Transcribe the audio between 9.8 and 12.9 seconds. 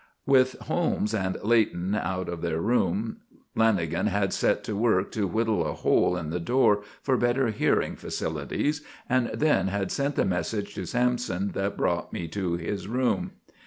sent the message to Sampson that brought me to his